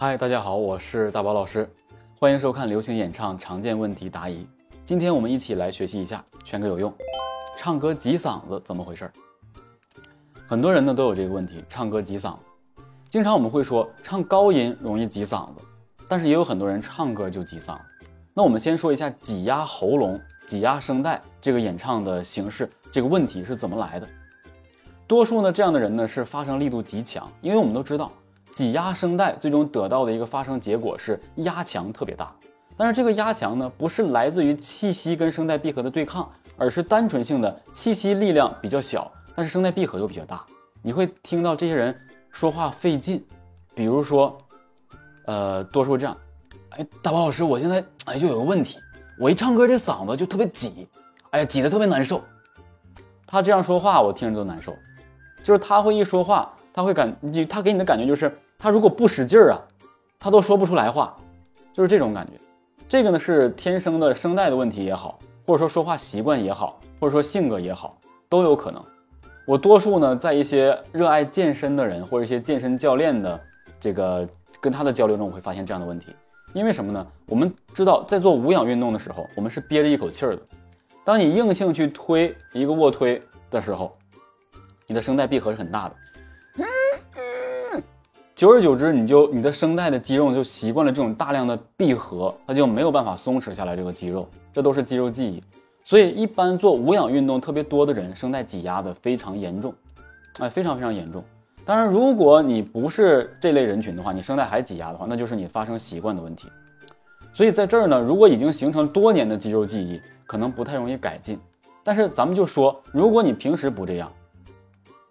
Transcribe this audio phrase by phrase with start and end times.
[0.00, 1.68] 嗨，大家好，我是大宝老师，
[2.20, 4.46] 欢迎收看流行演唱常见问题答疑。
[4.84, 6.94] 今天我们一起来学习一下，全歌有用。
[7.56, 9.10] 唱歌挤嗓子怎么回事？
[10.46, 12.84] 很多人呢都有这个问题，唱歌挤嗓子。
[13.08, 15.62] 经常我们会说唱高音容易挤嗓子，
[16.06, 17.82] 但是也有很多人唱歌就挤嗓子。
[18.32, 24.08] 那我们先说一下挤压喉咙、挤压声带这个演唱的形式，这个问题是怎么来的？
[25.08, 28.12] 多数呢这样的人呢是发声力度极强，因为我们都知道。
[28.52, 32.34] 挤压声带最终得到的一个发声结果是压强特别大，
[32.76, 40.44] 但是这个压强呢，不是来自于气息跟声带闭合的对抗，而是单纯性的气息力量比较小，但是声带闭合又比较大。
[40.82, 41.96] 你会听到这些人
[42.30, 43.24] 说话费劲，
[43.74, 44.36] 比如说，
[45.26, 46.16] 呃，多说这样，
[46.70, 48.78] 哎，大宝老师，我现在哎就有个问题，
[49.20, 50.88] 我一唱歌这嗓子就特别挤，
[51.30, 52.22] 哎呀，挤得特别难受。
[53.26, 54.74] 他这样说话我听着都难受，
[55.42, 56.52] 就是他会一说话。
[56.78, 59.58] 他会感你，他给你的感觉就是，他如果不使劲儿啊，
[60.16, 61.16] 他都说不出来话，
[61.72, 62.34] 就是这种感觉。
[62.88, 68.80] 这个呢是天生的声带的问题也好，或者说说话习惯也好，或者说性格也好，都有可能。
[69.44, 73.40] 我多数呢在一些热爱健身的人或者一些健身教练的
[73.80, 74.28] 这个
[74.60, 76.14] 跟他的交流中，我会发现这样的问题。
[76.52, 77.04] 因为什么呢？
[77.26, 80.42] 我们知道在做无氧运动的时候，我们是憋着一口气儿的。
[81.02, 83.98] 当你硬性去推一个卧推的时候，
[84.86, 85.96] 你的声带闭合是很大的。
[88.38, 95.42] 久而久之，你就你的声带的肌肉就习惯了这种大量的闭合，它就没有办法松弛下来这个肌肉，这都是肌肉记忆。
[95.82, 99.74] 所以一般做无氧运动特别多的人，声带挤压的非常严重，
[100.38, 101.24] 哎，非常非常严重。
[101.64, 106.48] 当然，如果你不是这类人群的话，你声带还挤压的话，那就是你发声习惯的问题。
[107.34, 111.40] 所以在这儿呢，如果已经形成多年的肌肉记忆，可能不太容易改进。
[111.82, 114.12] 但是咱们就说，如果你平时不这样，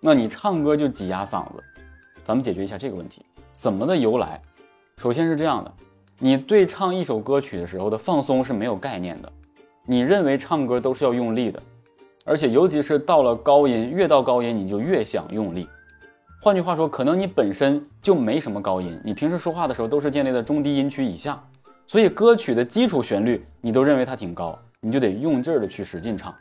[0.00, 1.64] 那你唱歌就挤压嗓子。
[2.26, 4.42] 咱们解决一下这个问题，怎么的由来？
[4.96, 5.72] 首先是这样的，
[6.18, 9.32] 你对唱一首歌曲的时候的放松是没有概念的，
[9.84, 11.62] 你认为唱歌都是要用力的，
[12.24, 15.68] 而且尤其是到了高音，越到高音你就越想用力。
[16.42, 21.40] 换句话说，可能你本身就没什么高音，你平时说话的时候都是建立在中低音区以下，
[21.86, 26.34] 所以歌曲的基础旋律你都认为它挺高，你就得用劲儿的去使劲唱。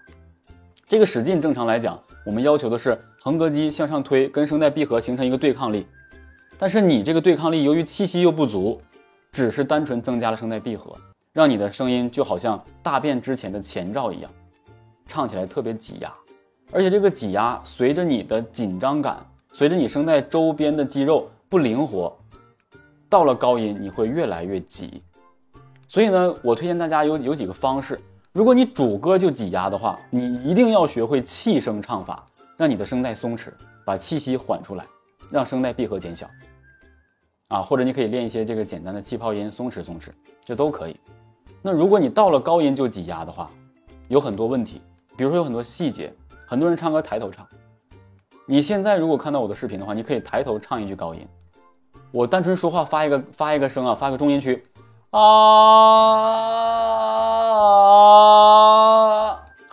[0.88, 5.88] 这个使劲，正常来讲，我们要求的是横膈肌向上推，跟声带闭合形成一个对抗力。
[6.60, 8.80] 但是你这个对抗力，由于气息又不足，
[9.32, 10.96] 只是单纯增加了声带闭合，
[11.34, 14.30] 让你的声音就好像大便之前的前兆一样，
[15.08, 16.14] 唱起来特别挤压。
[16.72, 22.16] 而且这个挤压，随着你的紧张感，随着你声带周边的肌肉不灵活，
[23.10, 25.02] 到了高音你会越来越挤。
[25.88, 28.00] 所以呢，我推荐大家有有几个方式。
[28.36, 33.48] 如果你主歌就挤压的话，你一定要学会气声唱法，让你的声带松弛，
[33.86, 34.86] 把气息缓出来，
[35.32, 36.28] 让声带闭合减小。
[37.48, 40.10] 啊，或者你可以练一些这个简单的气泡音，松弛松弛，
[40.44, 41.00] 这都可以。
[41.62, 43.50] 那如果你到了高音就挤压的话，
[44.10, 44.82] 有很多问题，
[45.16, 46.14] 比如说有很多细节，
[46.46, 47.48] 很多人唱歌抬头唱。
[48.46, 51.26] 你现在如果看到我的视频的话，你可以抬头唱一句高音。
[52.12, 54.62] 我单纯说话发一个发一个声啊，发个中音区，
[55.12, 56.35] 啊。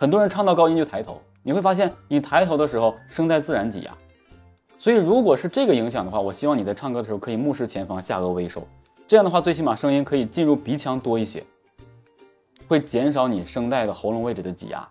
[0.03, 3.97] 很多人唱到高音就抬头，你会发现你抬头的时候声带自然挤压。
[4.77, 8.67] 所以如果是这个影响的话，我希望你在唱歌的时候可以目视前方，下颚微收。
[9.07, 11.41] 这样的话，最起码声音可以进入鼻腔多一些，
[12.67, 14.85] 会减少你声带的喉咙位置的挤压。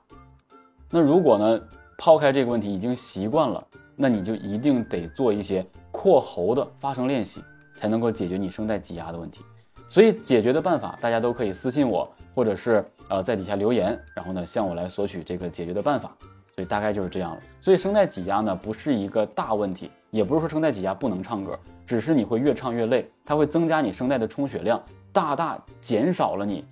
[0.88, 1.60] 那如果呢，
[1.98, 3.62] 抛开这个问题已经习惯了，
[3.94, 7.44] 那你就一定得做一些扩喉的发声练习，
[7.76, 9.44] 才能够解决你声带挤压的问题。
[9.88, 16.16] 所以解决的办法，大家都可以私信我，或者是呃在底下留言，然后呢向我来索取这个解决的办法。
[16.54, 17.40] 所以大概就是这样了。
[17.62, 24.82] 所以声带挤压呢不是一个大问题，也不是说声带挤压不能唱歌，只是你会越唱越累，它会增加你声带的充血量，
[25.14, 26.62] 大大减少了你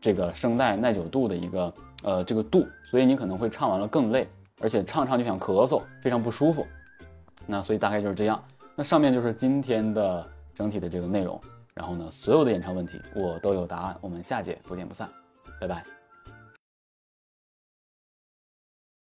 [0.00, 4.26] 这个声带耐久度的一个呃这个度，所以你可能会唱完了更累，
[4.60, 6.66] 而且唱唱就想咳嗽，非常不舒服。
[7.46, 8.42] 那所以大概就是这样。
[8.74, 11.40] 那上面就是今天的整体的这个内容。
[11.78, 13.96] 然后呢，所有的演唱问题我都有答案。
[14.00, 15.08] 我们下节不见不散，
[15.60, 15.97] 拜拜。